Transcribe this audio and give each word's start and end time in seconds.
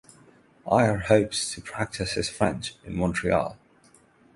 Ayer 0.65 0.97
hopes 0.97 1.53
to 1.53 1.61
practice 1.61 2.13
his 2.13 2.27
French 2.27 2.73
in 2.83 2.95
Montreal. 2.95 3.55